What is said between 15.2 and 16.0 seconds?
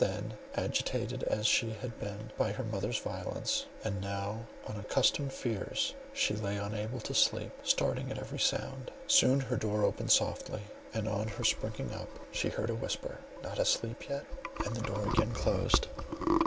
closed.